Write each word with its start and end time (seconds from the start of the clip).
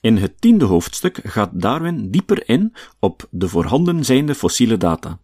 In 0.00 0.16
het 0.16 0.40
tiende 0.40 0.64
hoofdstuk 0.64 1.20
gaat 1.22 1.50
Darwin 1.52 2.10
dieper 2.10 2.48
in 2.48 2.74
op 2.98 3.26
de 3.30 3.48
voorhanden 3.48 4.04
zijnde 4.04 4.34
fossiele 4.34 4.76
data. 4.76 5.18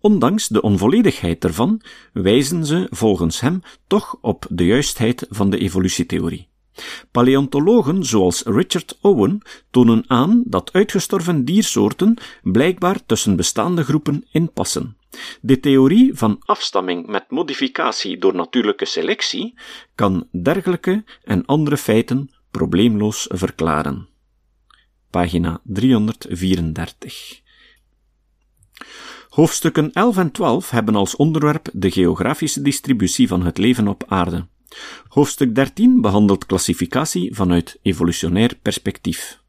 Ondanks 0.00 0.48
de 0.48 0.62
onvolledigheid 0.62 1.44
ervan 1.44 1.82
wijzen 2.12 2.66
ze 2.66 2.86
volgens 2.90 3.40
hem 3.40 3.60
toch 3.86 4.18
op 4.20 4.46
de 4.50 4.64
juistheid 4.64 5.26
van 5.30 5.50
de 5.50 5.58
evolutietheorie. 5.58 6.48
Paleontologen 7.10 8.04
zoals 8.04 8.42
Richard 8.42 8.98
Owen 9.00 9.42
tonen 9.70 10.04
aan 10.06 10.42
dat 10.46 10.72
uitgestorven 10.72 11.44
diersoorten 11.44 12.16
blijkbaar 12.42 13.06
tussen 13.06 13.36
bestaande 13.36 13.84
groepen 13.84 14.26
inpassen. 14.30 14.96
De 15.40 15.60
theorie 15.60 16.14
van 16.14 16.36
afstamming 16.44 17.06
met 17.06 17.30
modificatie 17.30 18.18
door 18.18 18.34
natuurlijke 18.34 18.84
selectie 18.84 19.54
kan 19.94 20.28
dergelijke 20.42 21.04
en 21.24 21.46
andere 21.46 21.76
feiten 21.76 22.30
probleemloos 22.50 23.26
verklaren. 23.28 24.08
Pagina 25.10 25.60
334. 25.64 27.40
Hoofdstukken 29.28 29.92
11 29.92 30.16
en 30.16 30.30
12 30.30 30.70
hebben 30.70 30.94
als 30.94 31.16
onderwerp 31.16 31.68
de 31.72 31.90
geografische 31.90 32.62
distributie 32.62 33.28
van 33.28 33.44
het 33.44 33.58
leven 33.58 33.88
op 33.88 34.04
aarde. 34.06 34.46
Hoofdstuk 35.08 35.54
13 35.54 36.00
behandelt 36.00 36.46
klassificatie 36.46 37.34
vanuit 37.34 37.78
evolutionair 37.82 38.54
perspectief. 38.62 39.42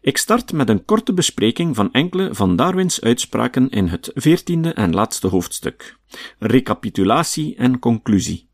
Ik 0.00 0.16
start 0.18 0.52
met 0.52 0.68
een 0.68 0.84
korte 0.84 1.12
bespreking 1.12 1.76
van 1.76 1.92
enkele 1.92 2.34
van 2.34 2.56
Darwins 2.56 3.00
uitspraken 3.00 3.70
in 3.70 3.86
het 3.86 4.10
veertiende 4.14 4.72
en 4.72 4.94
laatste 4.94 5.26
hoofdstuk. 5.26 5.98
Recapitulatie 6.38 7.56
en 7.56 7.78
conclusie. 7.78 8.48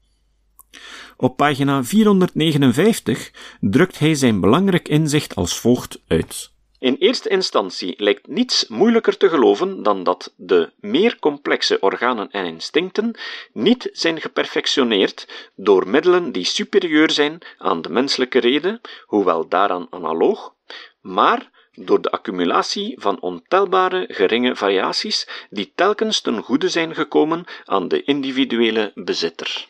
Op 1.23 1.37
pagina 1.37 1.85
459 1.85 3.31
drukt 3.61 3.99
hij 3.99 4.15
zijn 4.15 4.41
belangrijk 4.41 4.89
inzicht 4.89 5.35
als 5.35 5.59
volgt 5.59 6.01
uit. 6.09 6.51
In 6.79 6.97
eerste 6.99 7.29
instantie 7.29 7.95
lijkt 7.97 8.27
niets 8.27 8.69
moeilijker 8.69 9.17
te 9.17 9.29
geloven 9.29 9.83
dan 9.83 10.03
dat 10.03 10.35
de 10.37 10.73
meer 10.79 11.19
complexe 11.19 11.81
organen 11.81 12.31
en 12.31 12.45
instincten 12.45 13.19
niet 13.53 13.89
zijn 13.93 14.21
geperfectioneerd 14.21 15.51
door 15.57 15.89
middelen 15.89 16.33
die 16.33 16.45
superieur 16.45 17.11
zijn 17.11 17.39
aan 17.59 17.83
de 17.83 17.91
menselijke 17.91 18.39
reden, 18.39 18.81
hoewel 19.05 19.49
daaraan 19.49 19.87
analoog, 19.91 20.55
maar 21.01 21.51
door 21.73 22.01
de 22.01 22.11
accumulatie 22.11 23.01
van 23.01 23.21
ontelbare 23.21 24.05
geringe 24.09 24.57
variaties 24.57 25.47
die 25.51 25.73
telkens 25.75 26.21
ten 26.21 26.43
goede 26.43 26.69
zijn 26.69 26.95
gekomen 26.95 27.45
aan 27.65 27.89
de 27.89 28.03
individuele 28.03 28.93
bezitter. 28.95 29.70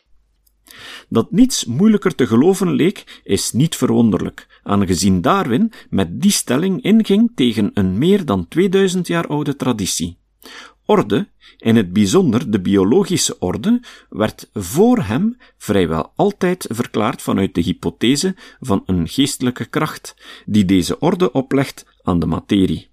Dat 1.12 1.30
niets 1.30 1.64
moeilijker 1.64 2.14
te 2.14 2.26
geloven 2.26 2.72
leek, 2.72 3.20
is 3.24 3.52
niet 3.52 3.76
verwonderlijk, 3.76 4.60
aangezien 4.62 5.20
Darwin 5.20 5.72
met 5.88 6.20
die 6.20 6.30
stelling 6.30 6.82
inging 6.82 7.32
tegen 7.34 7.70
een 7.74 7.98
meer 7.98 8.24
dan 8.24 8.48
2000 8.48 9.06
jaar 9.06 9.26
oude 9.26 9.56
traditie. 9.56 10.18
Orde, 10.86 11.28
in 11.58 11.76
het 11.76 11.92
bijzonder 11.92 12.50
de 12.50 12.60
biologische 12.60 13.38
orde, 13.38 13.82
werd 14.08 14.50
voor 14.54 15.02
hem 15.02 15.36
vrijwel 15.58 16.12
altijd 16.16 16.66
verklaard 16.68 17.22
vanuit 17.22 17.54
de 17.54 17.60
hypothese 17.60 18.36
van 18.60 18.82
een 18.86 19.08
geestelijke 19.08 19.64
kracht, 19.64 20.14
die 20.46 20.64
deze 20.64 20.98
orde 20.98 21.32
oplegt 21.32 21.86
aan 22.02 22.18
de 22.18 22.26
materie. 22.26 22.88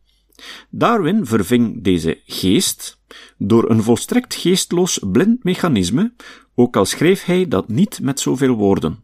Darwin 0.69 1.25
verving 1.25 1.83
deze 1.83 2.21
geest 2.25 2.99
door 3.38 3.69
een 3.69 3.83
volstrekt 3.83 4.35
geestloos 4.35 4.99
blind 5.11 5.43
mechanisme, 5.43 6.13
ook 6.59 6.75
al 6.75 6.86
schreef 6.86 7.23
hij 7.25 7.47
dat 7.47 7.67
niet 7.67 8.00
met 8.02 8.19
zoveel 8.19 8.55
woorden. 8.55 9.03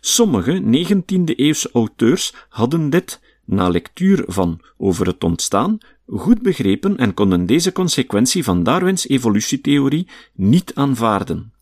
Sommige 0.00 0.62
19e-eeuwse 0.62 1.72
auteurs 1.72 2.34
hadden 2.48 2.90
dit, 2.90 3.20
na 3.44 3.68
lectuur 3.68 4.24
van 4.26 4.60
over 4.76 5.06
het 5.06 5.24
ontstaan, 5.24 5.78
goed 6.06 6.42
begrepen 6.42 6.96
en 6.96 7.14
konden 7.14 7.46
deze 7.46 7.72
consequentie 7.72 8.44
van 8.44 8.62
Darwins 8.62 9.08
evolutietheorie 9.08 10.08
niet 10.34 10.74
aanvaarden. 10.74 11.52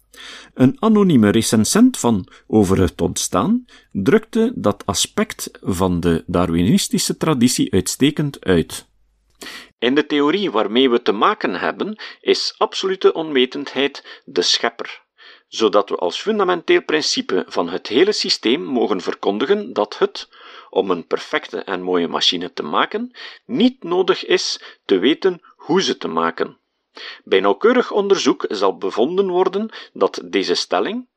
Een 0.54 0.76
anonieme 0.78 1.30
recensent 1.30 1.98
van 1.98 2.26
Over 2.46 2.80
het 2.80 3.00
ontstaan 3.00 3.64
drukte 3.92 4.52
dat 4.54 4.86
aspect 4.86 5.50
van 5.62 6.00
de 6.00 6.24
Darwinistische 6.26 7.16
traditie 7.16 7.72
uitstekend 7.72 8.44
uit. 8.44 8.88
In 9.78 9.94
de 9.94 10.06
theorie 10.06 10.50
waarmee 10.50 10.90
we 10.90 11.02
te 11.02 11.12
maken 11.12 11.54
hebben, 11.54 12.00
is 12.20 12.54
absolute 12.58 13.12
onwetendheid 13.12 14.22
de 14.24 14.42
schepper, 14.42 14.99
zodat 15.50 15.88
we 15.88 15.96
als 15.96 16.20
fundamenteel 16.20 16.82
principe 16.82 17.44
van 17.48 17.68
het 17.68 17.86
hele 17.86 18.12
systeem 18.12 18.62
mogen 18.62 19.00
verkondigen 19.00 19.72
dat 19.72 19.98
het, 19.98 20.28
om 20.70 20.90
een 20.90 21.06
perfecte 21.06 21.58
en 21.58 21.82
mooie 21.82 22.08
machine 22.08 22.52
te 22.52 22.62
maken, 22.62 23.16
niet 23.44 23.82
nodig 23.82 24.24
is 24.24 24.60
te 24.84 24.98
weten 24.98 25.40
hoe 25.56 25.82
ze 25.82 25.96
te 25.96 26.08
maken. 26.08 26.58
Bij 27.24 27.40
nauwkeurig 27.40 27.90
onderzoek 27.90 28.44
zal 28.48 28.76
bevonden 28.76 29.28
worden 29.28 29.68
dat 29.92 30.20
deze 30.24 30.54
stelling, 30.54 31.08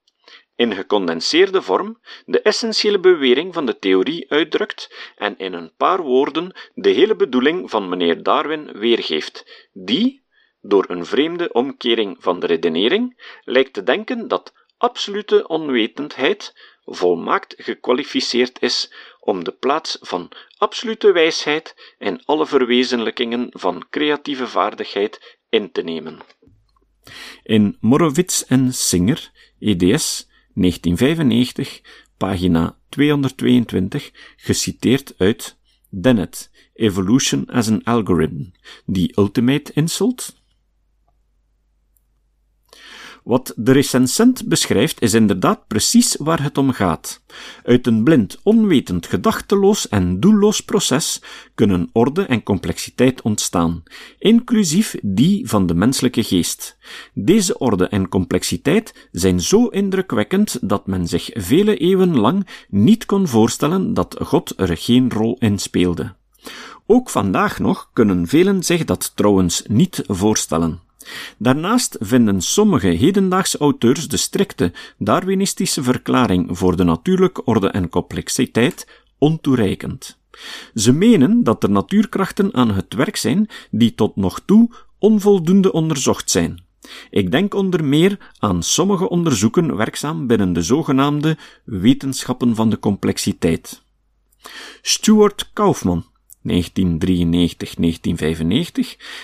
in 0.55 0.73
gecondenseerde 0.73 1.61
vorm 1.61 1.99
de 2.25 2.41
essentiële 2.41 2.99
bewering 2.99 3.53
van 3.53 3.65
de 3.65 3.79
theorie 3.79 4.31
uitdrukt 4.31 5.11
en 5.15 5.37
in 5.37 5.53
een 5.53 5.71
paar 5.77 6.01
woorden 6.01 6.55
de 6.73 6.89
hele 6.89 7.15
bedoeling 7.15 7.69
van 7.69 7.89
meneer 7.89 8.23
Darwin 8.23 8.71
weergeeft, 8.71 9.67
die, 9.73 10.22
door 10.65 10.85
een 10.87 11.05
vreemde 11.05 11.51
omkering 11.51 12.17
van 12.19 12.39
de 12.39 12.45
redenering, 12.45 13.23
lijkt 13.43 13.73
te 13.73 13.83
denken 13.83 14.27
dat 14.27 14.53
absolute 14.77 15.47
onwetendheid 15.47 16.53
volmaakt 16.85 17.53
gekwalificeerd 17.57 18.61
is 18.61 18.93
om 19.19 19.43
de 19.43 19.51
plaats 19.51 19.97
van 20.01 20.31
absolute 20.57 21.11
wijsheid 21.11 21.95
en 21.97 22.25
alle 22.25 22.45
verwezenlijkingen 22.45 23.47
van 23.51 23.85
creatieve 23.89 24.47
vaardigheid 24.47 25.37
in 25.49 25.71
te 25.71 25.81
nemen. 25.81 26.19
In 27.43 27.77
Morowitz 27.79 28.41
en 28.41 28.73
Singer, 28.73 29.31
eds 29.59 30.27
1995, 30.53 31.81
pagina 32.17 32.77
222, 32.89 34.11
geciteerd 34.35 35.13
uit 35.17 35.57
Dennett, 35.89 36.51
Evolution 36.73 37.45
as 37.49 37.69
an 37.69 37.83
Algorithm, 37.83 38.43
The 38.91 39.13
Ultimate 39.15 39.73
Insult, 39.73 40.42
wat 43.23 43.53
de 43.55 43.71
recensent 43.71 44.47
beschrijft 44.47 45.01
is 45.01 45.13
inderdaad 45.13 45.67
precies 45.67 46.15
waar 46.19 46.43
het 46.43 46.57
om 46.57 46.71
gaat. 46.71 47.21
Uit 47.63 47.87
een 47.87 48.03
blind, 48.03 48.39
onwetend, 48.43 49.07
gedachteloos 49.07 49.89
en 49.89 50.19
doelloos 50.19 50.61
proces 50.61 51.21
kunnen 51.55 51.89
orde 51.93 52.25
en 52.25 52.43
complexiteit 52.43 53.21
ontstaan, 53.21 53.83
inclusief 54.19 54.95
die 55.01 55.47
van 55.47 55.65
de 55.65 55.73
menselijke 55.73 56.23
geest. 56.23 56.77
Deze 57.13 57.57
orde 57.57 57.87
en 57.87 58.09
complexiteit 58.09 59.09
zijn 59.11 59.41
zo 59.41 59.67
indrukwekkend 59.67 60.57
dat 60.61 60.87
men 60.87 61.07
zich 61.07 61.29
vele 61.33 61.77
eeuwen 61.77 62.17
lang 62.17 62.47
niet 62.69 63.05
kon 63.05 63.27
voorstellen 63.27 63.93
dat 63.93 64.15
God 64.21 64.53
er 64.55 64.77
geen 64.77 65.11
rol 65.11 65.35
in 65.39 65.59
speelde. 65.59 66.13
Ook 66.85 67.09
vandaag 67.09 67.59
nog 67.59 67.89
kunnen 67.93 68.27
velen 68.27 68.63
zich 68.63 68.85
dat 68.85 69.11
trouwens 69.15 69.63
niet 69.67 70.03
voorstellen. 70.07 70.81
Daarnaast 71.37 71.97
vinden 71.99 72.41
sommige 72.41 72.87
hedendaagse 72.87 73.57
auteurs 73.57 74.07
de 74.07 74.17
strikte 74.17 74.71
Darwinistische 74.97 75.83
verklaring 75.83 76.57
voor 76.57 76.75
de 76.75 76.83
natuurlijke 76.83 77.43
orde 77.43 77.67
en 77.67 77.89
complexiteit 77.89 78.87
ontoereikend. 79.17 80.17
Ze 80.75 80.91
menen 80.91 81.43
dat 81.43 81.63
er 81.63 81.69
natuurkrachten 81.69 82.53
aan 82.53 82.71
het 82.71 82.93
werk 82.93 83.15
zijn 83.15 83.49
die 83.71 83.95
tot 83.95 84.15
nog 84.15 84.41
toe 84.45 84.69
onvoldoende 84.99 85.71
onderzocht 85.71 86.31
zijn. 86.31 86.63
Ik 87.09 87.31
denk 87.31 87.53
onder 87.53 87.83
meer 87.83 88.17
aan 88.39 88.63
sommige 88.63 89.09
onderzoeken 89.09 89.75
werkzaam 89.75 90.27
binnen 90.27 90.53
de 90.53 90.61
zogenaamde 90.61 91.37
wetenschappen 91.63 92.55
van 92.55 92.69
de 92.69 92.79
complexiteit. 92.79 93.83
Stuart 94.81 95.49
Kaufman 95.53 96.05
1993-1995, 96.47 96.51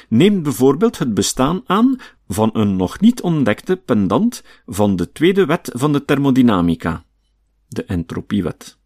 neemt 0.10 0.44
bijvoorbeeld 0.44 0.98
het 0.98 1.14
bestaan 1.14 1.62
aan 1.66 1.96
van 2.28 2.50
een 2.54 2.76
nog 2.76 3.00
niet 3.00 3.22
ontdekte 3.22 3.76
pendant 3.76 4.44
van 4.66 4.96
de 4.96 5.12
tweede 5.12 5.46
wet 5.46 5.70
van 5.74 5.94
de 5.94 6.06
thermodynamica, 6.06 7.04
de 7.68 7.84
entropiewet. 7.84 8.78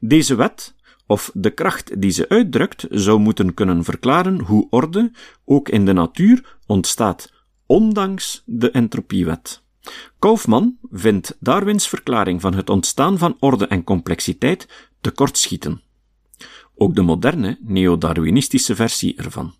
Deze 0.00 0.34
wet, 0.34 0.74
of 1.06 1.30
de 1.34 1.50
kracht 1.50 2.00
die 2.00 2.10
ze 2.10 2.28
uitdrukt, 2.28 2.86
zou 2.90 3.18
moeten 3.18 3.54
kunnen 3.54 3.84
verklaren 3.84 4.40
hoe 4.40 4.66
orde, 4.70 5.10
ook 5.44 5.68
in 5.68 5.84
de 5.84 5.92
natuur, 5.92 6.58
ontstaat, 6.66 7.32
ondanks 7.66 8.42
de 8.46 8.70
entropiewet. 8.70 9.62
Kaufman 10.18 10.76
vindt 10.90 11.36
Darwins 11.40 11.88
verklaring 11.88 12.40
van 12.40 12.54
het 12.54 12.70
ontstaan 12.70 13.18
van 13.18 13.36
orde 13.38 13.66
en 13.66 13.84
complexiteit 13.84 14.90
tekortschieten 15.00 15.83
ook 16.74 16.94
de 16.94 17.02
moderne 17.02 17.58
neo-Darwinistische 17.60 18.74
versie 18.74 19.16
ervan. 19.16 19.54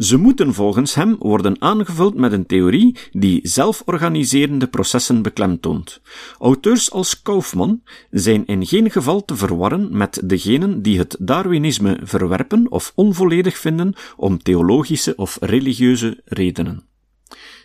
Ze 0.00 0.16
moeten 0.16 0.54
volgens 0.54 0.94
hem 0.94 1.16
worden 1.18 1.60
aangevuld 1.60 2.14
met 2.14 2.32
een 2.32 2.46
theorie 2.46 2.96
die 3.12 3.40
zelforganiserende 3.42 4.66
processen 4.66 5.22
beklemtoont. 5.22 6.00
Auteurs 6.38 6.90
als 6.90 7.22
Kaufman 7.22 7.82
zijn 8.10 8.46
in 8.46 8.66
geen 8.66 8.90
geval 8.90 9.24
te 9.24 9.36
verwarren 9.36 9.96
met 9.96 10.20
degenen 10.24 10.82
die 10.82 10.98
het 10.98 11.16
Darwinisme 11.18 12.00
verwerpen 12.02 12.70
of 12.70 12.92
onvolledig 12.94 13.58
vinden 13.58 13.94
om 14.16 14.42
theologische 14.42 15.16
of 15.16 15.38
religieuze 15.40 16.20
redenen. 16.24 16.84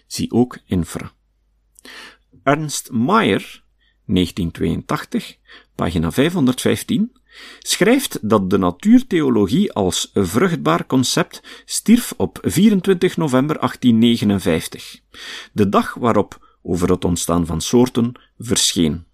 Zie 0.07 0.31
ook 0.31 0.57
infra. 0.65 1.11
Ernst 2.43 2.91
Mayr, 2.91 3.63
1982, 4.05 5.37
pagina 5.75 6.11
515, 6.11 7.11
schrijft 7.59 8.29
dat 8.29 8.49
de 8.49 8.57
natuurtheologie 8.57 9.73
als 9.73 10.11
vruchtbaar 10.13 10.85
concept 10.85 11.41
stierf 11.65 12.13
op 12.17 12.39
24 12.41 13.17
november 13.17 13.59
1859, 13.59 14.99
de 15.53 15.69
dag 15.69 15.93
waarop 15.93 16.57
over 16.61 16.89
het 16.89 17.05
ontstaan 17.05 17.45
van 17.45 17.61
soorten 17.61 18.11
verscheen. 18.37 19.05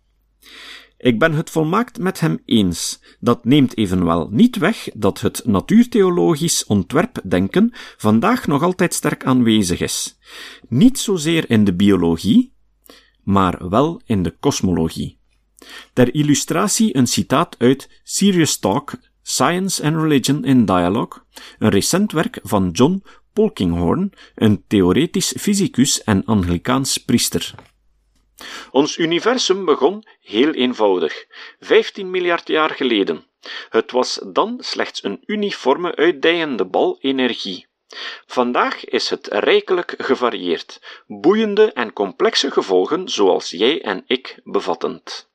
Ik 0.97 1.19
ben 1.19 1.33
het 1.33 1.49
volmaakt 1.49 1.99
met 1.99 2.19
hem 2.19 2.41
eens. 2.45 3.01
Dat 3.19 3.45
neemt 3.45 3.77
evenwel 3.77 4.29
niet 4.31 4.57
weg 4.57 4.89
dat 4.93 5.21
het 5.21 5.41
natuurtheologisch 5.45 6.65
ontwerpdenken 6.65 7.71
vandaag 7.97 8.47
nog 8.47 8.63
altijd 8.63 8.93
sterk 8.93 9.25
aanwezig 9.25 9.79
is. 9.79 10.17
Niet 10.67 10.99
zozeer 10.99 11.49
in 11.49 11.63
de 11.63 11.73
biologie, 11.73 12.53
maar 13.23 13.69
wel 13.69 14.01
in 14.05 14.23
de 14.23 14.35
kosmologie. 14.39 15.19
Ter 15.93 16.13
illustratie 16.13 16.95
een 16.95 17.07
citaat 17.07 17.55
uit 17.57 18.01
Serious 18.03 18.59
Talk, 18.59 18.93
Science 19.23 19.83
and 19.83 19.95
Religion 19.95 20.45
in 20.45 20.65
Dialogue, 20.65 21.21
een 21.59 21.69
recent 21.69 22.11
werk 22.11 22.39
van 22.43 22.69
John 22.69 23.03
Polkinghorne, 23.33 24.09
een 24.35 24.63
theoretisch 24.67 25.33
fysicus 25.37 26.03
en 26.03 26.25
Anglikaans 26.25 26.97
priester. 26.97 27.55
Ons 28.71 28.97
universum 28.97 29.65
begon 29.65 30.03
heel 30.21 30.51
eenvoudig, 30.53 31.25
15 31.59 32.09
miljard 32.09 32.47
jaar 32.47 32.69
geleden. 32.69 33.25
Het 33.69 33.91
was 33.91 34.19
dan 34.27 34.57
slechts 34.59 35.03
een 35.03 35.23
uniforme 35.25 35.95
uitdijende 35.95 36.65
bal 36.65 36.97
energie. 37.01 37.67
Vandaag 38.25 38.85
is 38.85 39.09
het 39.09 39.27
rijkelijk 39.27 39.93
gevarieerd, 39.97 40.81
boeiende 41.07 41.71
en 41.73 41.93
complexe 41.93 42.51
gevolgen 42.51 43.09
zoals 43.09 43.49
jij 43.49 43.81
en 43.81 44.03
ik 44.07 44.39
bevattend. 44.43 45.29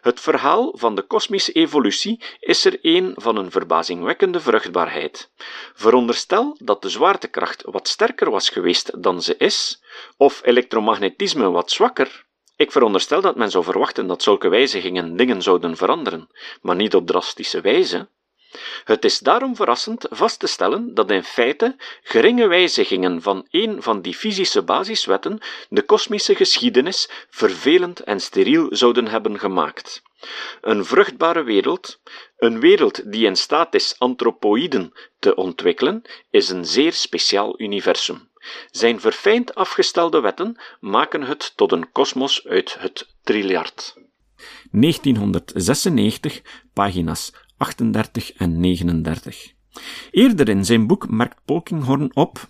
Het 0.00 0.20
verhaal 0.20 0.72
van 0.76 0.94
de 0.94 1.02
kosmische 1.02 1.52
evolutie 1.52 2.22
is 2.40 2.64
er 2.64 2.78
een 2.82 3.12
van 3.16 3.36
een 3.36 3.50
verbazingwekkende 3.50 4.40
vruchtbaarheid. 4.40 5.30
Veronderstel 5.74 6.56
dat 6.58 6.82
de 6.82 6.88
zwaartekracht 6.88 7.62
wat 7.66 7.88
sterker 7.88 8.30
was 8.30 8.48
geweest 8.48 9.02
dan 9.02 9.22
ze 9.22 9.36
is, 9.36 9.82
of 10.16 10.40
elektromagnetisme 10.44 11.50
wat 11.50 11.70
zwakker. 11.70 12.24
Ik 12.56 12.72
veronderstel 12.72 13.20
dat 13.20 13.36
men 13.36 13.50
zou 13.50 13.64
verwachten 13.64 14.06
dat 14.06 14.22
zulke 14.22 14.48
wijzigingen 14.48 15.16
dingen 15.16 15.42
zouden 15.42 15.76
veranderen, 15.76 16.28
maar 16.60 16.76
niet 16.76 16.94
op 16.94 17.06
drastische 17.06 17.60
wijze. 17.60 18.08
Het 18.84 19.04
is 19.04 19.18
daarom 19.18 19.56
verrassend 19.56 20.06
vast 20.10 20.38
te 20.38 20.46
stellen 20.46 20.94
dat 20.94 21.10
in 21.10 21.22
feite 21.22 21.76
geringe 22.02 22.46
wijzigingen 22.46 23.22
van 23.22 23.46
een 23.50 23.82
van 23.82 24.02
die 24.02 24.14
fysische 24.14 24.62
basiswetten 24.62 25.38
de 25.68 25.82
kosmische 25.82 26.34
geschiedenis 26.34 27.10
vervelend 27.30 28.00
en 28.00 28.20
steriel 28.20 28.66
zouden 28.70 29.06
hebben 29.06 29.38
gemaakt. 29.38 30.02
Een 30.60 30.84
vruchtbare 30.84 31.42
wereld, 31.42 32.00
een 32.36 32.60
wereld 32.60 33.12
die 33.12 33.26
in 33.26 33.36
staat 33.36 33.74
is 33.74 33.94
antropoïden 33.98 34.92
te 35.18 35.34
ontwikkelen, 35.34 36.02
is 36.30 36.48
een 36.48 36.64
zeer 36.64 36.92
speciaal 36.92 37.60
universum. 37.60 38.28
Zijn 38.70 39.00
verfijnd 39.00 39.54
afgestelde 39.54 40.20
wetten 40.20 40.60
maken 40.80 41.22
het 41.22 41.52
tot 41.56 41.72
een 41.72 41.92
kosmos 41.92 42.46
uit 42.46 42.76
het 42.78 43.14
triljard. 43.22 43.94
1996, 44.70 46.42
pagina's 46.72 47.32
38 47.56 48.32
en 48.32 48.60
39. 48.60 49.52
Eerder 50.10 50.48
in 50.48 50.64
zijn 50.64 50.86
boek 50.86 51.10
merkt 51.10 51.44
Polkinghorn 51.44 52.16
op 52.16 52.48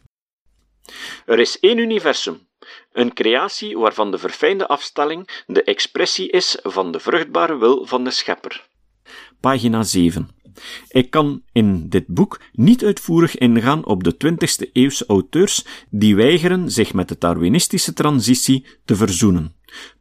er 1.27 1.39
is 1.39 1.61
één 1.61 1.79
universum, 1.79 2.49
een 2.93 3.15
creatie 3.15 3.79
waarvan 3.79 4.11
de 4.11 4.19
verfijnde 4.19 4.67
afstelling 4.67 5.43
de 5.47 5.63
expressie 5.63 6.31
is 6.31 6.59
van 6.63 6.93
de 6.93 7.01
vruchtbare 7.01 7.59
wil 7.59 7.87
van 7.87 8.05
de 8.05 8.11
schepper. 8.11 8.69
Pagina 9.41 9.83
7. 9.83 10.29
Ik 10.89 11.11
kan 11.11 11.43
in 11.53 11.89
dit 11.89 12.07
boek 12.07 12.41
niet 12.53 12.85
uitvoerig 12.85 13.37
ingaan 13.37 13.87
op 13.87 14.05
de 14.05 14.15
20e 14.15 14.73
eeuwse 14.73 15.07
auteurs 15.07 15.65
die 15.91 16.17
weigeren 16.17 16.71
zich 16.71 16.95
met 16.95 17.09
de 17.09 17.17
Darwinistische 17.19 17.93
transitie 17.93 18.67
te 18.85 18.97
verzoenen. 18.97 19.56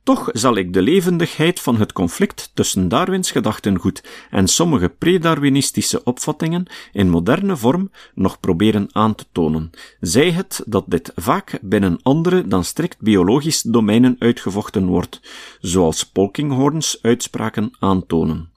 Toch 0.05 0.29
zal 0.31 0.55
ik 0.55 0.73
de 0.73 0.81
levendigheid 0.81 1.59
van 1.59 1.77
het 1.77 1.93
conflict 1.93 2.51
tussen 2.53 2.87
Darwins 2.87 3.31
gedachtengoed 3.31 4.03
en 4.29 4.47
sommige 4.47 4.89
pre-Darwinistische 4.89 6.03
opvattingen 6.03 6.65
in 6.91 7.09
moderne 7.09 7.57
vorm 7.57 7.91
nog 8.13 8.39
proberen 8.39 8.87
aan 8.91 9.15
te 9.15 9.25
tonen, 9.31 9.69
zij 9.99 10.31
het 10.31 10.63
dat 10.65 10.83
dit 10.87 11.11
vaak 11.15 11.59
binnen 11.61 11.99
andere 12.01 12.47
dan 12.47 12.63
strikt 12.63 13.01
biologische 13.01 13.71
domeinen 13.71 14.15
uitgevochten 14.19 14.85
wordt, 14.85 15.21
zoals 15.59 16.05
Polkinghorns 16.05 16.99
uitspraken 17.01 17.71
aantonen. 17.79 18.49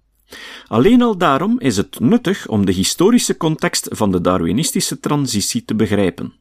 Alleen 0.66 1.02
al 1.02 1.18
daarom 1.18 1.60
is 1.60 1.76
het 1.76 2.00
nuttig 2.00 2.48
om 2.48 2.66
de 2.66 2.72
historische 2.72 3.36
context 3.36 3.88
van 3.90 4.12
de 4.12 4.20
Darwinistische 4.20 5.00
transitie 5.00 5.64
te 5.64 5.74
begrijpen. 5.74 6.32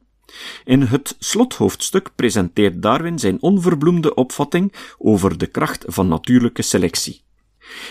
In 0.64 0.82
het 0.82 1.16
slothoofdstuk 1.18 2.10
presenteert 2.14 2.82
Darwin 2.82 3.18
zijn 3.18 3.42
onverbloemde 3.42 4.14
opvatting 4.14 4.72
over 4.98 5.38
de 5.38 5.46
kracht 5.46 5.84
van 5.86 6.08
natuurlijke 6.08 6.62
selectie. 6.62 7.26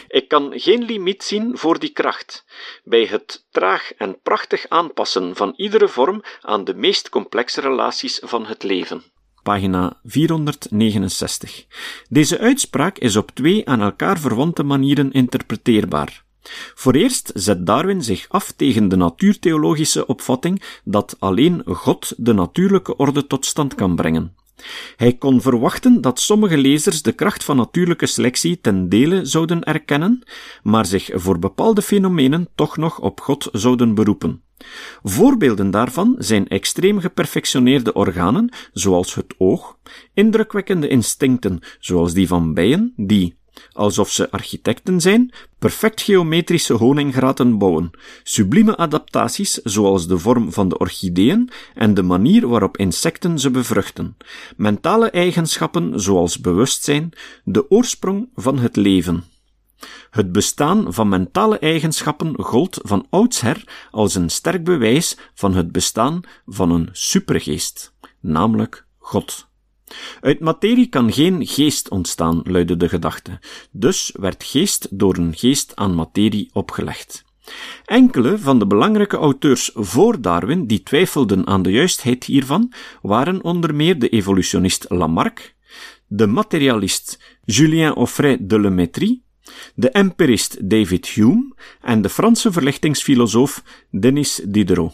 Ik 0.07 0.27
kan 0.27 0.53
geen 0.55 0.83
limiet 0.83 1.23
zien 1.23 1.57
voor 1.57 1.79
die 1.79 1.89
kracht, 1.89 2.45
bij 2.83 3.05
het 3.05 3.45
traag 3.51 3.93
en 3.93 4.19
prachtig 4.23 4.65
aanpassen 4.69 5.35
van 5.35 5.53
iedere 5.55 5.87
vorm 5.87 6.23
aan 6.41 6.63
de 6.63 6.73
meest 6.73 7.09
complexe 7.09 7.61
relaties 7.61 8.19
van 8.23 8.45
het 8.45 8.63
leven. 8.63 9.03
Pagina 9.43 9.99
469. 10.03 11.65
Deze 12.09 12.39
uitspraak 12.39 12.97
is 12.97 13.15
op 13.15 13.31
twee 13.31 13.67
aan 13.69 13.81
elkaar 13.81 14.19
verwante 14.19 14.63
manieren 14.63 15.11
interpreteerbaar. 15.11 16.25
Voor 16.75 16.93
eerst 16.93 17.31
zet 17.33 17.65
Darwin 17.65 18.03
zich 18.03 18.25
af 18.29 18.51
tegen 18.51 18.87
de 18.87 18.95
natuurtheologische 18.95 20.05
opvatting 20.05 20.61
dat 20.83 21.15
alleen 21.19 21.61
God 21.65 22.13
de 22.17 22.33
natuurlijke 22.33 22.95
orde 22.95 23.27
tot 23.27 23.45
stand 23.45 23.75
kan 23.75 23.95
brengen. 23.95 24.35
Hij 24.95 25.13
kon 25.13 25.41
verwachten 25.41 26.01
dat 26.01 26.19
sommige 26.19 26.57
lezers 26.57 27.01
de 27.01 27.11
kracht 27.11 27.43
van 27.43 27.57
natuurlijke 27.57 28.05
selectie 28.05 28.61
ten 28.61 28.89
dele 28.89 29.25
zouden 29.25 29.63
erkennen, 29.63 30.23
maar 30.63 30.85
zich 30.85 31.09
voor 31.13 31.39
bepaalde 31.39 31.81
fenomenen 31.81 32.47
toch 32.55 32.77
nog 32.77 32.99
op 32.99 33.21
God 33.21 33.49
zouden 33.51 33.95
beroepen. 33.95 34.41
Voorbeelden 35.03 35.71
daarvan 35.71 36.15
zijn 36.17 36.47
extreem 36.47 36.99
geperfectioneerde 36.99 37.93
organen, 37.93 38.49
zoals 38.73 39.15
het 39.15 39.35
oog, 39.37 39.77
indrukwekkende 40.13 40.87
instincten, 40.87 41.59
zoals 41.79 42.13
die 42.13 42.27
van 42.27 42.53
bijen, 42.53 42.93
die, 42.95 43.37
alsof 43.71 44.11
ze 44.11 44.31
architecten 44.31 45.01
zijn, 45.01 45.33
perfect 45.59 46.01
geometrische 46.01 46.73
honinggraten 46.73 47.57
bouwen, 47.57 47.91
sublieme 48.23 48.77
adaptaties 48.77 49.53
zoals 49.53 50.07
de 50.07 50.17
vorm 50.17 50.51
van 50.51 50.69
de 50.69 50.77
orchideeën 50.77 51.49
en 51.73 51.93
de 51.93 52.03
manier 52.03 52.47
waarop 52.47 52.77
insecten 52.77 53.39
ze 53.39 53.51
bevruchten, 53.51 54.17
mentale 54.55 55.09
eigenschappen 55.09 55.99
zoals 55.99 56.39
bewustzijn, 56.39 57.11
de 57.43 57.69
oorsprong 57.69 58.29
van 58.35 58.57
het 58.57 58.75
leven. 58.75 59.23
Het 60.09 60.31
bestaan 60.31 60.93
van 60.93 61.09
mentale 61.09 61.59
eigenschappen 61.59 62.33
gold 62.39 62.79
van 62.81 63.07
oudsher 63.09 63.87
als 63.91 64.15
een 64.15 64.29
sterk 64.29 64.63
bewijs 64.63 65.17
van 65.33 65.53
het 65.53 65.71
bestaan 65.71 66.21
van 66.45 66.71
een 66.71 66.89
supergeest, 66.91 67.93
namelijk 68.21 68.85
God. 68.97 69.47
Uit 70.21 70.39
materie 70.39 70.87
kan 70.87 71.13
geen 71.13 71.47
geest 71.47 71.89
ontstaan, 71.89 72.41
luidde 72.43 72.77
de 72.77 72.89
gedachte. 72.89 73.39
Dus 73.71 74.11
werd 74.19 74.43
geest 74.43 74.87
door 74.91 75.17
een 75.17 75.35
geest 75.35 75.75
aan 75.75 75.95
materie 75.95 76.49
opgelegd. 76.53 77.25
Enkele 77.85 78.37
van 78.39 78.59
de 78.59 78.67
belangrijke 78.67 79.17
auteurs 79.17 79.71
voor 79.73 80.21
Darwin 80.21 80.67
die 80.67 80.83
twijfelden 80.83 81.47
aan 81.47 81.61
de 81.61 81.71
juistheid 81.71 82.23
hiervan 82.23 82.73
waren 83.01 83.43
onder 83.43 83.75
meer 83.75 83.99
de 83.99 84.09
evolutionist 84.09 84.85
Lamarck, 84.89 85.55
de 86.07 86.27
materialist 86.27 87.19
Julien 87.45 87.95
Offray 87.95 88.37
de 88.39 88.59
Lemetrie, 88.59 89.23
de 89.75 89.89
empirist 89.89 90.69
David 90.69 91.07
Hume 91.07 91.53
en 91.81 92.01
de 92.01 92.09
Franse 92.09 92.51
verlichtingsfilosoof 92.51 93.63
Denis 93.91 94.41
Diderot. 94.45 94.93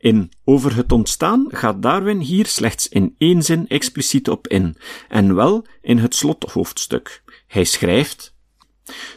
In 0.00 0.32
Over 0.44 0.76
het 0.76 0.92
ontstaan 0.92 1.46
gaat 1.48 1.82
Darwin 1.82 2.18
hier 2.18 2.46
slechts 2.46 2.88
in 2.88 3.14
één 3.18 3.42
zin 3.42 3.68
expliciet 3.68 4.28
op 4.28 4.48
in, 4.48 4.76
en 5.08 5.34
wel 5.34 5.66
in 5.82 5.98
het 5.98 6.14
slothoofdstuk. 6.14 7.22
Hij 7.46 7.64
schrijft: 7.64 8.34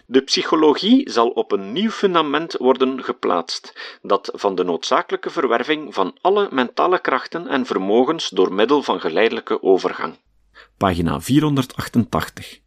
De 0.05 0.21
psychologie 0.21 1.09
zal 1.09 1.29
op 1.29 1.51
een 1.51 1.71
nieuw 1.71 1.89
fundament 1.89 2.55
worden 2.57 3.03
geplaatst, 3.03 3.97
dat 4.01 4.31
van 4.33 4.55
de 4.55 4.63
noodzakelijke 4.63 5.29
verwerving 5.29 5.93
van 5.93 6.17
alle 6.21 6.47
mentale 6.51 6.99
krachten 6.99 7.47
en 7.47 7.65
vermogens 7.65 8.29
door 8.29 8.53
middel 8.53 8.83
van 8.83 8.99
geleidelijke 8.99 9.61
overgang. 9.61 10.17
Pagina 10.77 11.21
488. 11.21 12.59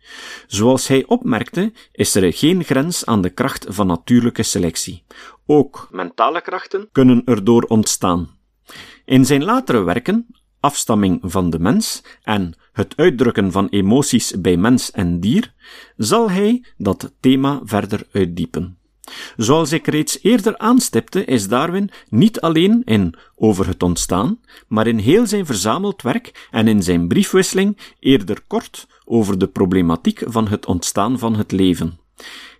Zoals 0.46 0.88
hij 0.88 1.06
opmerkte, 1.06 1.72
is 1.92 2.14
er 2.14 2.32
geen 2.32 2.64
grens 2.64 3.06
aan 3.06 3.22
de 3.22 3.30
kracht 3.30 3.66
van 3.68 3.86
natuurlijke 3.86 4.42
selectie. 4.42 5.04
Ook 5.46 5.88
mentale 5.90 6.40
krachten 6.40 6.88
kunnen 6.92 7.22
erdoor 7.24 7.62
ontstaan. 7.62 8.38
In 9.04 9.24
zijn 9.24 9.44
latere 9.44 9.82
werken, 9.82 10.26
afstamming 10.60 11.18
van 11.22 11.50
de 11.50 11.58
mens 11.58 12.02
en 12.22 12.54
het 12.72 12.96
uitdrukken 12.96 13.52
van 13.52 13.68
emoties 13.68 14.40
bij 14.40 14.56
mens 14.56 14.90
en 14.90 15.20
dier, 15.20 15.54
zal 15.96 16.30
hij 16.30 16.64
dat 16.76 17.12
thema 17.20 17.60
verder 17.64 18.06
uitdiepen. 18.12 18.78
Zoals 19.36 19.72
ik 19.72 19.86
reeds 19.86 20.18
eerder 20.22 20.58
aanstipte, 20.58 21.24
is 21.24 21.48
Darwin 21.48 21.90
niet 22.08 22.40
alleen 22.40 22.82
in 22.84 23.14
Over 23.38 23.66
het 23.66 23.82
ontstaan, 23.82 24.40
maar 24.68 24.86
in 24.86 24.98
heel 24.98 25.26
zijn 25.26 25.46
verzameld 25.46 26.02
werk 26.02 26.48
en 26.50 26.68
in 26.68 26.82
zijn 26.82 27.08
briefwisseling 27.08 27.76
eerder 28.00 28.40
kort 28.46 28.86
over 29.04 29.38
de 29.38 29.46
problematiek 29.46 30.22
van 30.26 30.48
het 30.48 30.66
ontstaan 30.66 31.18
van 31.18 31.34
het 31.34 31.52
leven. 31.52 31.98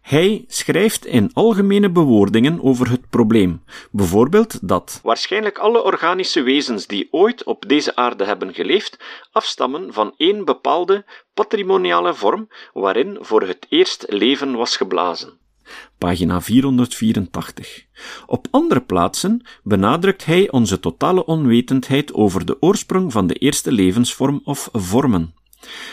Hij 0.00 0.45
schrijft 0.49 1.07
in 1.07 1.31
algemene 1.33 1.91
bewoordingen 1.91 2.62
over 2.62 2.91
het 2.91 3.11
probleem, 3.11 3.62
bijvoorbeeld 3.91 4.69
dat 4.69 5.00
waarschijnlijk 5.03 5.59
alle 5.59 5.83
organische 5.83 6.43
wezens 6.43 6.87
die 6.87 7.09
ooit 7.11 7.45
op 7.45 7.69
deze 7.69 7.97
aarde 7.97 8.25
hebben 8.25 8.55
geleefd, 8.55 8.97
afstammen 9.33 9.93
van 9.93 10.15
één 10.17 10.45
bepaalde 10.45 11.05
patrimoniale 11.35 12.15
vorm 12.15 12.49
waarin 12.73 13.19
voor 13.21 13.43
het 13.43 13.67
eerst 13.69 14.05
leven 14.09 14.57
was 14.57 14.76
geblazen. 14.76 15.38
Pagina 15.99 16.41
484. 16.41 17.85
Op 18.27 18.47
andere 18.51 18.81
plaatsen 18.81 19.47
benadrukt 19.63 20.25
hij 20.25 20.51
onze 20.51 20.81
totale 20.81 21.25
onwetendheid 21.25 22.15
over 22.15 22.47
de 22.47 22.63
oorsprong 22.63 23.13
van 23.13 23.27
de 23.27 23.35
eerste 23.35 23.73
levensvorm 23.73 24.41
of 24.45 24.69
vormen. 24.73 25.35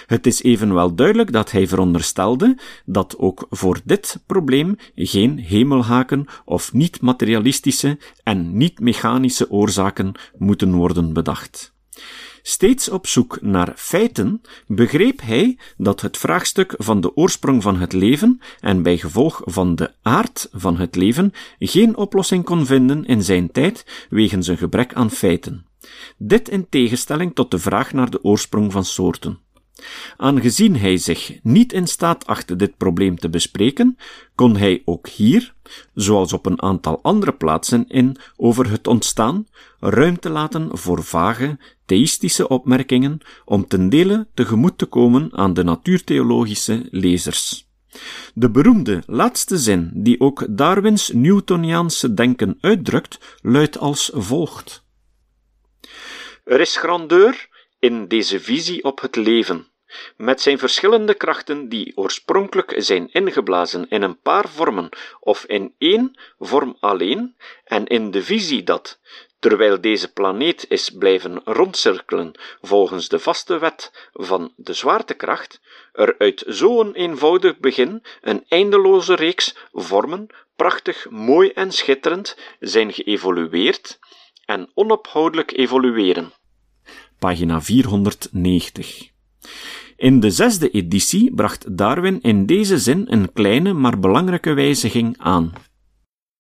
Het 0.06 0.26
is 0.26 0.44
evenwel 0.44 0.96
duidelijk 0.96 1.32
dat 1.32 1.52
hij 1.52 1.68
veronderstelde 1.68 2.58
dat 2.86 3.18
ook 3.18 3.48
voor 3.50 3.80
dit 3.84 4.20
probleem 4.26 4.76
geen 4.96 5.38
hemelhaken 5.38 6.26
of 6.46 6.74
niet-materialistische 6.74 8.00
en 8.24 8.58
niet-mechanische 8.58 9.50
oorzaken 9.50 10.12
moeten 10.38 10.74
worden 10.74 11.14
bedacht. 11.14 11.74
Steeds 12.46 12.90
op 12.90 13.08
zoek 13.08 13.42
naar 13.42 13.74
feiten 13.76 14.42
begreep 14.68 15.22
hij 15.22 15.58
dat 15.78 16.02
het 16.02 16.18
vraagstuk 16.18 16.74
van 16.78 17.02
de 17.02 17.16
oorsprong 17.16 17.62
van 17.64 17.76
het 17.80 17.94
leven 17.94 18.42
en 18.60 18.84
bij 18.84 18.98
gevolg 18.98 19.42
van 19.46 19.76
de 19.76 19.94
aard 20.02 20.50
van 20.52 20.78
het 20.78 20.96
leven 20.96 21.32
geen 21.60 21.98
oplossing 21.98 22.44
kon 22.44 22.66
vinden 22.66 23.06
in 23.06 23.24
zijn 23.24 23.52
tijd 23.52 24.08
wegens 24.10 24.48
een 24.48 24.58
gebrek 24.58 24.94
aan 24.94 25.12
feiten. 25.12 25.66
Dit 26.18 26.50
in 26.50 26.70
tegenstelling 26.70 27.36
tot 27.36 27.52
de 27.52 27.60
vraag 27.60 27.94
naar 27.94 28.10
de 28.10 28.24
oorsprong 28.24 28.72
van 28.72 28.86
soorten. 28.86 29.40
Aangezien 30.18 30.76
hij 30.76 30.98
zich 30.98 31.40
niet 31.44 31.74
in 31.74 31.88
staat 31.88 32.26
achtte 32.26 32.56
dit 32.56 32.78
probleem 32.78 33.20
te 33.20 33.30
bespreken, 33.30 33.98
kon 34.36 34.56
hij 34.56 34.82
ook 34.86 35.08
hier, 35.08 35.54
zoals 35.94 36.34
op 36.34 36.46
een 36.46 36.62
aantal 36.62 37.00
andere 37.02 37.34
plaatsen 37.34 37.88
in 37.88 38.18
over 38.36 38.70
het 38.70 38.88
ontstaan, 38.88 39.48
ruimte 39.80 40.30
laten 40.30 40.78
voor 40.78 41.04
vage, 41.04 41.58
theïstische 41.86 42.48
opmerkingen 42.48 43.20
om 43.46 43.68
ten 43.68 43.90
dele 43.90 44.28
tegemoet 44.34 44.78
te 44.78 44.86
komen 44.86 45.30
aan 45.32 45.54
de 45.54 45.64
natuurtheologische 45.64 46.88
lezers. 46.90 47.72
De 48.34 48.50
beroemde 48.50 49.04
laatste 49.06 49.58
zin, 49.58 49.92
die 49.94 50.20
ook 50.20 50.46
Darwins 50.50 51.12
Newtoniaanse 51.14 52.14
denken 52.14 52.58
uitdrukt, 52.62 53.38
luidt 53.42 53.78
als 53.78 54.12
volgt. 54.14 54.84
Er 56.44 56.60
is 56.60 56.78
grandeur 56.78 57.50
in 57.84 58.08
deze 58.08 58.40
visie 58.40 58.84
op 58.84 59.02
het 59.02 59.16
leven, 59.16 59.68
met 60.18 60.42
zijn 60.42 60.58
verschillende 60.58 61.14
krachten 61.14 61.70
die 61.70 61.92
oorspronkelijk 61.96 62.74
zijn 62.78 63.12
ingeblazen 63.12 63.90
in 63.90 64.02
een 64.02 64.20
paar 64.20 64.50
vormen 64.50 64.90
of 65.20 65.46
in 65.46 65.74
één 65.78 66.20
vorm 66.40 66.78
alleen, 66.80 67.36
en 67.66 67.86
in 67.86 68.12
de 68.12 68.24
visie 68.24 68.64
dat, 68.64 69.00
terwijl 69.40 69.82
deze 69.82 70.14
planeet 70.14 70.66
is 70.70 70.90
blijven 70.90 71.42
rondcirkelen 71.44 72.32
volgens 72.62 73.08
de 73.08 73.20
vaste 73.20 73.58
wet 73.58 74.10
van 74.14 74.54
de 74.56 74.74
zwaartekracht, 74.74 75.62
er 75.94 76.16
uit 76.18 76.44
zo'n 76.48 76.94
eenvoudig 76.94 77.58
begin 77.58 78.04
een 78.22 78.46
eindeloze 78.48 79.16
reeks 79.16 79.56
vormen, 79.72 80.28
prachtig, 80.56 81.10
mooi 81.10 81.50
en 81.50 81.72
schitterend, 81.72 82.38
zijn 82.60 82.94
geëvolueerd 82.94 84.00
en 84.46 84.72
onophoudelijk 84.74 85.52
evolueren 85.52 86.34
pagina 87.24 87.62
490. 87.62 89.12
In 89.96 90.20
de 90.20 90.32
zesde 90.32 90.70
editie 90.70 91.34
bracht 91.34 91.78
Darwin 91.78 92.22
in 92.22 92.46
deze 92.46 92.78
zin 92.78 93.06
een 93.10 93.34
kleine 93.34 93.74
maar 93.74 94.00
belangrijke 94.00 94.54
wijziging 94.54 95.16
aan. 95.18 95.54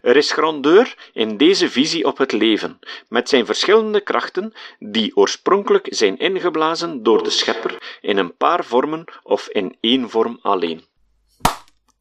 Er 0.01 0.15
is 0.15 0.31
grandeur 0.31 1.11
in 1.13 1.37
deze 1.37 1.69
visie 1.69 2.05
op 2.05 2.17
het 2.17 2.31
leven, 2.31 2.79
met 3.07 3.29
zijn 3.29 3.45
verschillende 3.45 4.01
krachten, 4.01 4.53
die 4.79 5.15
oorspronkelijk 5.15 5.87
zijn 5.89 6.17
ingeblazen 6.17 7.03
door 7.03 7.23
de 7.23 7.29
schepper 7.29 7.97
in 8.01 8.17
een 8.17 8.35
paar 8.37 8.65
vormen 8.65 9.03
of 9.23 9.47
in 9.47 9.77
één 9.79 10.09
vorm 10.09 10.39
alleen. 10.41 10.81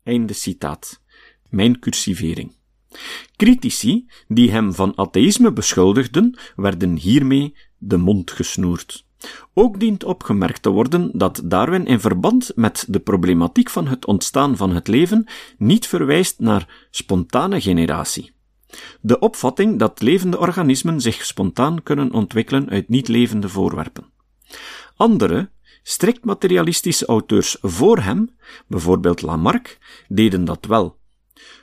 Einde 0.04 0.32
citaat. 0.32 1.00
Mijn 1.50 1.78
cursivering. 1.78 2.56
Critici, 3.36 4.06
die 4.28 4.50
hem 4.50 4.74
van 4.74 4.92
atheïsme 4.96 5.52
beschuldigden, 5.52 6.38
werden 6.56 6.96
hiermee 6.96 7.54
de 7.82 7.96
mond 7.96 8.30
gesnoerd. 8.30 9.04
Ook 9.54 9.80
dient 9.80 10.04
opgemerkt 10.04 10.62
te 10.62 10.70
worden 10.70 11.10
dat 11.12 11.40
Darwin 11.44 11.86
in 11.86 12.00
verband 12.00 12.52
met 12.54 12.84
de 12.88 13.00
problematiek 13.00 13.70
van 13.70 13.86
het 13.86 14.06
ontstaan 14.06 14.56
van 14.56 14.74
het 14.74 14.88
leven 14.88 15.26
niet 15.58 15.86
verwijst 15.86 16.38
naar 16.38 16.86
spontane 16.90 17.60
generatie. 17.60 18.32
De 19.00 19.18
opvatting 19.18 19.78
dat 19.78 20.00
levende 20.00 20.38
organismen 20.38 21.00
zich 21.00 21.24
spontaan 21.24 21.82
kunnen 21.82 22.12
ontwikkelen 22.12 22.70
uit 22.70 22.88
niet-levende 22.88 23.48
voorwerpen. 23.48 24.04
Andere, 24.96 25.50
strikt 25.82 26.24
materialistische 26.24 27.06
auteurs 27.06 27.56
voor 27.60 27.98
hem, 27.98 28.30
bijvoorbeeld 28.66 29.22
Lamarck, 29.22 29.78
deden 30.08 30.44
dat 30.44 30.66
wel. 30.66 31.00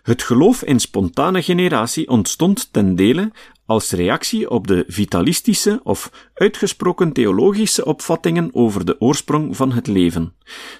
Het 0.04 0.24
geloof 0.24 0.64
in 0.64 0.80
spontane 0.80 1.42
generatie 1.42 2.10
ontstond 2.10 2.74
ten 2.74 2.96
dele 2.96 3.32
als 3.70 3.92
reactie 3.92 4.50
op 4.50 4.68
de 4.68 4.84
vitalistische 4.88 5.80
of 5.84 6.29
uitgesproken 6.40 7.12
theologische 7.12 7.86
opvattingen 7.86 8.50
over 8.54 8.86
de 8.86 9.02
oorsprong 9.02 9.56
van 9.56 9.72
het 9.72 9.88
leven. 9.88 10.34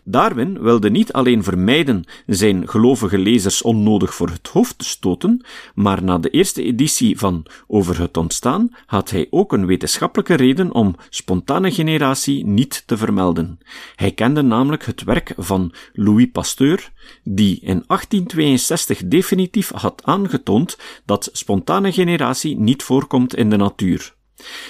Darwin 0.04 0.62
wilde 0.62 0.90
niet 0.90 1.14
alleen 1.14 1.44
vermijden 1.44 2.04
zijn 2.26 2.68
gelovige 2.68 3.18
lezers 3.18 3.62
onnodig 3.62 4.14
voor 4.14 4.30
het 4.30 4.48
hoofd 4.48 4.78
te 4.78 4.86
stoten, 4.86 5.46
maar 5.76 6.04
na 6.04 6.18
de 6.18 6.30
eerste 6.30 6.64
editie 6.64 7.18
van 7.18 7.46
Over 7.68 8.00
het 8.00 8.18
ontstaan 8.18 8.70
had 8.86 9.10
hij 9.10 9.28
ook 9.30 9.54
een 9.54 9.66
wetenschappelijke 9.66 10.34
reden 10.34 10.74
om 10.74 10.96
spontane 11.10 11.72
generatie 11.72 12.46
niet 12.46 12.84
te 12.86 12.98
vermelden. 12.98 13.60
Hij 13.96 14.12
kende 14.12 14.42
namelijk 14.42 14.86
het 14.86 15.04
werk 15.04 15.34
van 15.38 15.74
Louis 15.94 16.28
Pasteur, 16.32 16.92
die 17.24 17.60
in 17.62 17.84
1862 17.88 19.08
definitief 19.08 19.72
had 19.72 20.02
aangetoond 20.04 20.78
dat 21.06 21.30
spontane 21.32 21.92
generatie 21.92 22.58
niet 22.60 22.84
voorkomt 22.84 23.36
in 23.36 23.50
de 23.50 23.58
natuur. 23.58 24.18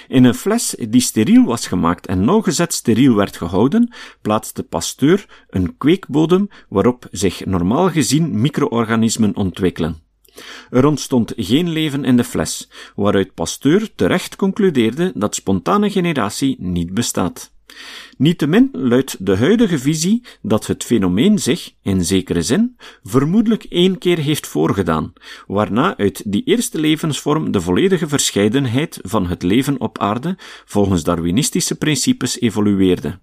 In 0.08 0.24
een 0.24 0.34
fles 0.34 0.76
die 0.90 1.02
steriel 1.02 1.44
was 1.44 1.68
gemaakt 1.68 2.08
en 2.08 2.26
nauwgezet 2.26 2.74
steriel 2.74 3.16
werd 3.16 3.38
gehouden, 3.38 3.94
plaatste 4.22 4.64
Pasteur 4.64 5.46
een 5.50 5.78
kweekbodem 5.78 6.50
waarop 6.70 7.08
zich 7.12 7.46
normaal 7.46 7.90
gezien 7.90 8.42
micro-organismen 8.42 9.36
ontwikkelen. 9.36 10.08
Er 10.70 10.86
ontstond 10.86 11.34
geen 11.36 11.70
leven 11.70 12.06
in 12.06 12.18
de 12.18 12.24
fles, 12.24 12.70
waaruit 12.96 13.34
Pasteur 13.34 13.96
terecht 13.96 14.36
concludeerde 14.36 15.12
dat 15.16 15.36
spontane 15.36 15.90
generatie 15.90 16.56
niet 16.60 16.94
bestaat. 16.94 17.52
Niettemin 18.18 18.70
luidt 18.72 19.26
de 19.26 19.38
huidige 19.38 19.80
visie 19.80 20.24
dat 20.42 20.68
het 20.68 20.84
fenomeen 20.84 21.40
zich, 21.40 21.74
in 21.82 22.06
zekere 22.06 22.42
zin, 22.42 22.78
vermoedelijk 23.04 23.64
één 23.64 23.98
keer 23.98 24.18
heeft 24.18 24.48
voorgedaan, 24.48 25.14
waarna 25.48 25.98
uit 25.98 26.32
die 26.32 26.44
eerste 26.44 26.80
levensvorm 26.80 27.52
de 27.52 27.62
volledige 27.62 28.08
verscheidenheid 28.08 29.00
van 29.02 29.28
het 29.28 29.44
leven 29.44 29.80
op 29.80 30.00
aarde 30.00 30.38
volgens 30.66 31.04
Darwinistische 31.04 31.76
principes 31.76 32.40
evolueerde. 32.40 33.20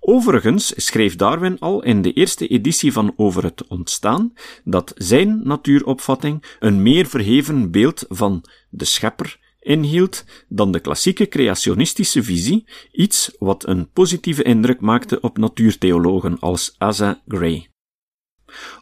Overigens 0.00 0.72
schreef 0.76 1.16
Darwin 1.16 1.58
al 1.58 1.82
in 1.82 2.02
de 2.02 2.12
eerste 2.12 2.46
editie 2.46 2.92
van 2.92 3.12
Over 3.16 3.42
het 3.42 3.66
ontstaan 3.66 4.32
dat 4.64 4.92
zijn 4.94 5.40
natuuropvatting 5.44 6.44
een 6.58 6.82
meer 6.82 7.06
verheven 7.06 7.70
beeld 7.70 8.04
van 8.08 8.44
de 8.70 8.84
schepper 8.84 9.38
inhield 9.66 10.24
dan 10.48 10.72
de 10.72 10.80
klassieke 10.80 11.28
creationistische 11.28 12.22
visie, 12.22 12.64
iets 12.92 13.36
wat 13.38 13.66
een 13.66 13.90
positieve 13.92 14.42
indruk 14.42 14.80
maakte 14.80 15.20
op 15.20 15.38
natuurtheologen 15.38 16.38
als 16.38 16.74
Asa 16.78 17.22
Gray. 17.26 17.68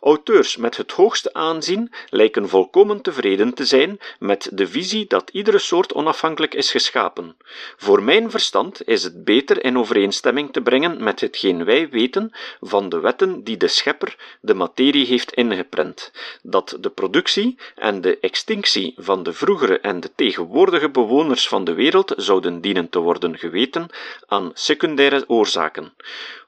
Auteurs 0.01 0.57
met 0.57 0.77
het 0.77 0.93
hoogste 0.93 1.33
aanzien 1.33 1.93
lijken 2.11 2.49
volkomen 2.49 3.01
tevreden 3.01 3.55
te 3.55 3.65
zijn 3.65 3.99
met 4.19 4.49
de 4.53 4.67
visie 4.67 5.07
dat 5.07 5.31
iedere 5.31 5.59
soort 5.59 5.93
onafhankelijk 5.93 6.55
is 6.55 6.71
geschapen. 6.71 7.37
Voor 7.77 8.03
mijn 8.03 8.31
verstand 8.31 8.89
is 8.89 9.03
het 9.03 9.25
beter 9.25 9.65
in 9.65 9.79
overeenstemming 9.79 10.53
te 10.53 10.61
brengen 10.61 11.03
met 11.03 11.21
hetgeen 11.21 11.65
wij 11.65 11.89
weten 11.89 12.33
van 12.61 12.89
de 12.89 13.01
wetten 13.01 13.45
die 13.45 13.57
de 13.57 13.69
schepper 13.69 14.17
de 14.41 14.55
materie 14.55 15.07
heeft 15.07 15.33
ingeprent, 15.33 16.13
dat 16.43 16.77
de 16.81 16.91
productie 16.91 17.59
en 17.75 18.01
de 18.01 18.19
extinctie 18.19 18.95
van 18.97 19.23
de 19.23 19.33
vroegere 19.33 19.79
en 19.81 20.01
de 20.01 20.11
tegenwoordige 20.15 20.91
bewoners 20.91 21.49
van 21.49 21.65
de 21.65 21.75
wereld 21.75 22.13
zouden 22.17 22.61
dienen 22.61 22.89
te 22.89 22.99
worden 22.99 23.39
geweten 23.39 23.89
aan 24.27 24.51
secundaire 24.55 25.25
oorzaken. 25.27 25.93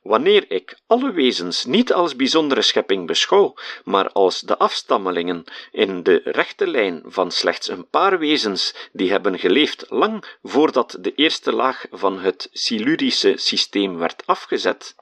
Wanneer 0.06 0.50
ik 0.50 0.78
alle 0.86 1.12
wezens 1.12 1.64
niet 1.64 1.92
als 1.92 2.16
bijzondere 2.16 2.62
schepping 2.62 3.06
beschouw, 3.06 3.54
maar 3.84 4.10
als 4.10 4.40
de 4.40 4.58
afstammelingen 4.58 5.44
in 5.72 6.02
de 6.02 6.20
rechte 6.24 6.66
lijn 6.66 7.02
van 7.04 7.30
slechts 7.30 7.68
een 7.68 7.88
paar 7.88 8.18
wezens 8.18 8.88
die 8.92 9.10
hebben 9.10 9.38
geleefd 9.38 9.86
lang 9.88 10.38
voordat 10.42 10.98
de 11.00 11.14
eerste 11.14 11.52
laag 11.52 11.86
van 11.90 12.18
het 12.18 12.48
Silurische 12.52 13.32
systeem 13.36 13.96
werd 13.96 14.26
afgezet, 14.26 14.94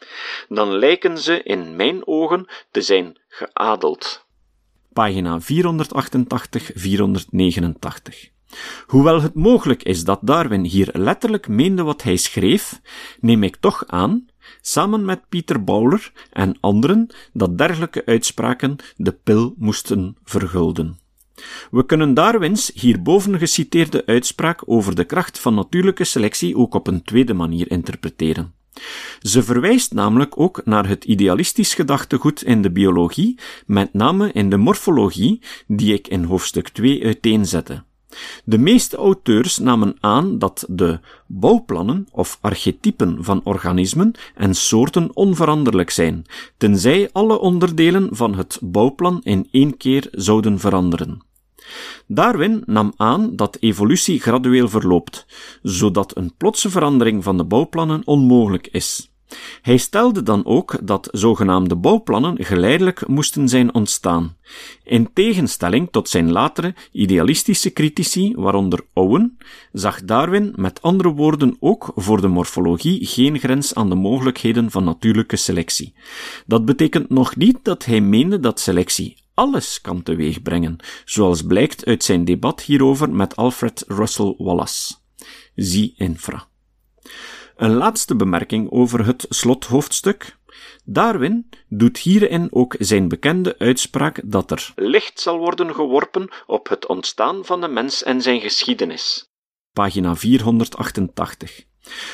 dan 0.48 0.72
lijken 0.72 1.18
ze 1.18 1.42
in 1.42 1.76
mijn 1.76 2.06
ogen 2.06 2.46
te 2.70 2.82
zijn 2.82 3.18
geadeld. 3.28 4.24
Pagina 4.92 5.40
488-489 5.40 5.44
Hoewel 8.86 9.22
het 9.22 9.34
mogelijk 9.34 9.82
is 9.82 10.04
dat 10.04 10.18
Darwin 10.22 10.64
hier 10.64 10.88
letterlijk 10.92 11.48
meende 11.48 11.82
wat 11.82 12.02
hij 12.02 12.16
schreef, 12.16 12.80
neem 13.20 13.42
ik 13.42 13.56
toch 13.56 13.84
aan 13.86 14.26
samen 14.66 15.04
met 15.04 15.28
Pieter 15.28 15.64
Bowler 15.64 16.12
en 16.32 16.56
anderen, 16.60 17.06
dat 17.32 17.58
dergelijke 17.58 18.06
uitspraken 18.06 18.76
de 18.96 19.12
pil 19.12 19.54
moesten 19.58 20.16
vergulden. 20.24 20.98
We 21.70 21.86
kunnen 21.86 22.14
Darwins 22.14 22.70
hierboven 22.74 23.38
geciteerde 23.38 24.06
uitspraak 24.06 24.62
over 24.64 24.94
de 24.94 25.04
kracht 25.04 25.38
van 25.38 25.54
natuurlijke 25.54 26.04
selectie 26.04 26.56
ook 26.56 26.74
op 26.74 26.86
een 26.86 27.02
tweede 27.02 27.34
manier 27.34 27.70
interpreteren. 27.70 28.54
Ze 29.20 29.42
verwijst 29.42 29.92
namelijk 29.92 30.40
ook 30.40 30.60
naar 30.64 30.88
het 30.88 31.04
idealistisch 31.04 31.74
gedachtegoed 31.74 32.42
in 32.42 32.62
de 32.62 32.70
biologie, 32.70 33.38
met 33.66 33.92
name 33.92 34.32
in 34.32 34.50
de 34.50 34.56
morfologie, 34.56 35.40
die 35.66 35.94
ik 35.94 36.08
in 36.08 36.24
hoofdstuk 36.24 36.68
2 36.68 37.04
uiteenzette. 37.04 37.84
De 38.44 38.58
meeste 38.58 38.96
auteurs 38.96 39.58
namen 39.58 39.96
aan 40.00 40.38
dat 40.38 40.64
de 40.68 41.00
bouwplannen 41.26 42.06
of 42.10 42.38
archetypen 42.40 43.24
van 43.24 43.40
organismen 43.44 44.12
en 44.34 44.54
soorten 44.54 45.16
onveranderlijk 45.16 45.90
zijn, 45.90 46.24
tenzij 46.56 47.08
alle 47.12 47.38
onderdelen 47.38 48.08
van 48.10 48.34
het 48.34 48.58
bouwplan 48.62 49.20
in 49.22 49.48
één 49.50 49.76
keer 49.76 50.08
zouden 50.10 50.58
veranderen. 50.58 51.22
Darwin 52.06 52.62
nam 52.66 52.92
aan 52.96 53.36
dat 53.36 53.56
evolutie 53.60 54.20
gradueel 54.20 54.68
verloopt, 54.68 55.26
zodat 55.62 56.16
een 56.16 56.34
plotse 56.36 56.70
verandering 56.70 57.24
van 57.24 57.36
de 57.36 57.44
bouwplannen 57.44 58.02
onmogelijk 58.04 58.66
is. 58.66 59.13
Hij 59.62 59.76
stelde 59.76 60.22
dan 60.22 60.44
ook 60.44 60.78
dat 60.82 61.08
zogenaamde 61.12 61.76
bouwplannen 61.76 62.44
geleidelijk 62.44 63.06
moesten 63.08 63.48
zijn 63.48 63.74
ontstaan, 63.74 64.36
in 64.84 65.12
tegenstelling 65.12 65.88
tot 65.90 66.08
zijn 66.08 66.32
latere 66.32 66.74
idealistische 66.92 67.72
critici, 67.72 68.32
waaronder 68.36 68.86
Owen, 68.92 69.38
zag 69.72 70.04
Darwin 70.04 70.52
met 70.56 70.82
andere 70.82 71.12
woorden 71.12 71.56
ook 71.60 71.92
voor 71.94 72.20
de 72.20 72.28
morfologie 72.28 73.06
geen 73.06 73.38
grens 73.38 73.74
aan 73.74 73.88
de 73.88 73.94
mogelijkheden 73.94 74.70
van 74.70 74.84
natuurlijke 74.84 75.36
selectie. 75.36 75.94
Dat 76.46 76.64
betekent 76.64 77.10
nog 77.10 77.36
niet 77.36 77.58
dat 77.62 77.84
hij 77.84 78.00
meende 78.00 78.40
dat 78.40 78.60
selectie 78.60 79.22
alles 79.34 79.80
kan 79.80 80.02
teweegbrengen, 80.02 80.76
zoals 81.04 81.42
blijkt 81.42 81.84
uit 81.84 82.04
zijn 82.04 82.24
debat 82.24 82.62
hierover 82.62 83.10
met 83.10 83.36
Alfred 83.36 83.84
Russel 83.86 84.34
Wallace. 84.38 84.94
Zie 85.54 85.94
infra. 85.96 86.46
Een 87.56 87.74
laatste 87.74 88.16
bemerking 88.16 88.70
over 88.70 89.06
het 89.06 89.26
slothoofdstuk. 89.28 90.36
Darwin 90.84 91.48
doet 91.68 91.98
hierin 91.98 92.48
ook 92.50 92.74
zijn 92.78 93.08
bekende 93.08 93.58
uitspraak 93.58 94.20
dat 94.24 94.50
er 94.50 94.72
licht 94.76 95.20
zal 95.20 95.38
worden 95.38 95.74
geworpen 95.74 96.28
op 96.46 96.68
het 96.68 96.86
ontstaan 96.86 97.44
van 97.44 97.60
de 97.60 97.68
mens 97.68 98.02
en 98.02 98.22
zijn 98.22 98.40
geschiedenis. 98.40 99.30
Pagina 99.72 100.16
488. 100.16 101.64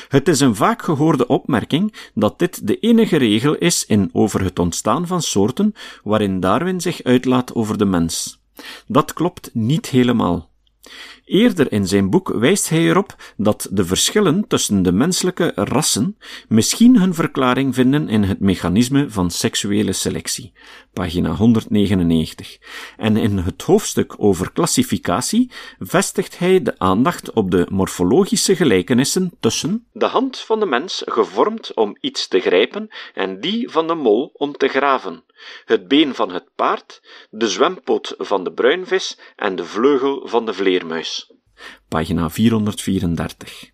Het 0.07 0.27
is 0.27 0.39
een 0.39 0.55
vaak 0.55 0.81
gehoorde 0.81 1.27
opmerking 1.27 2.09
dat 2.13 2.39
dit 2.39 2.67
de 2.67 2.79
enige 2.79 3.17
regel 3.17 3.55
is 3.55 3.85
in 3.85 4.09
over 4.13 4.43
het 4.43 4.59
ontstaan 4.59 5.07
van 5.07 5.21
soorten 5.21 5.73
waarin 6.03 6.39
Darwin 6.39 6.81
zich 6.81 7.03
uitlaat 7.03 7.55
over 7.55 7.77
de 7.77 7.85
mens. 7.85 8.39
Dat 8.87 9.13
klopt 9.13 9.49
niet 9.53 9.89
helemaal. 9.89 10.50
Eerder 11.25 11.71
in 11.71 11.87
zijn 11.87 12.09
boek 12.09 12.29
wijst 12.33 12.69
hij 12.69 12.79
erop 12.79 13.15
dat 13.37 13.67
de 13.71 13.85
verschillen 13.85 14.47
tussen 14.47 14.83
de 14.83 14.91
menselijke 14.91 15.51
rassen 15.55 16.17
misschien 16.47 16.99
hun 16.99 17.13
verklaring 17.13 17.75
vinden 17.75 18.09
in 18.09 18.23
het 18.23 18.39
mechanisme 18.39 19.09
van 19.09 19.31
seksuele 19.31 19.93
selectie, 19.93 20.53
pagina 20.93 21.35
199. 21.35 22.57
En 22.97 23.17
in 23.17 23.37
het 23.37 23.61
hoofdstuk 23.61 24.13
over 24.17 24.51
klassificatie 24.51 25.51
vestigt 25.79 26.39
hij 26.39 26.61
de 26.61 26.79
aandacht 26.79 27.33
op 27.33 27.51
de 27.51 27.67
morfologische 27.69 28.55
gelijkenissen 28.55 29.31
tussen 29.39 29.87
de 29.93 30.05
hand 30.05 30.39
van 30.39 30.59
de 30.59 30.65
mens 30.65 31.01
gevormd 31.05 31.73
om 31.73 31.97
iets 31.99 32.27
te 32.27 32.39
grijpen 32.39 32.87
en 33.13 33.39
die 33.39 33.69
van 33.69 33.87
de 33.87 33.95
mol 33.95 34.31
om 34.33 34.51
te 34.57 34.67
graven, 34.67 35.23
het 35.65 35.87
been 35.87 36.15
van 36.15 36.31
het 36.31 36.49
paard, 36.55 37.01
de 37.29 37.47
zwempoot 37.47 38.15
van 38.17 38.43
de 38.43 38.53
bruinvis 38.53 39.19
en 39.35 39.55
de 39.55 39.65
vleugel 39.65 40.27
van 40.27 40.45
de 40.45 40.53
vleermuis. 40.53 41.33
Pagina 41.87 42.29
434. 42.29 43.69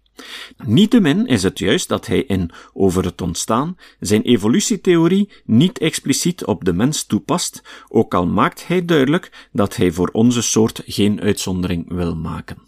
Niettemin 0.65 1.25
is 1.25 1.43
het 1.43 1.60
juist 1.60 1.88
dat 1.88 2.08
hij 2.08 2.23
in 2.23 2.51
Over 2.73 3.03
het 3.03 3.21
ontstaan 3.21 3.77
zijn 3.99 4.21
evolutietheorie 4.21 5.32
niet 5.45 5.77
expliciet 5.77 6.45
op 6.45 6.65
de 6.65 6.73
mens 6.73 7.06
toepast, 7.06 7.62
ook 7.88 8.13
al 8.13 8.27
maakt 8.27 8.67
hij 8.67 8.86
duidelijk 8.86 9.47
dat 9.51 9.75
hij 9.75 9.91
voor 9.91 10.10
onze 10.12 10.41
soort 10.41 10.82
geen 10.86 11.21
uitzondering 11.21 11.93
wil 11.93 12.15
maken. 12.15 12.66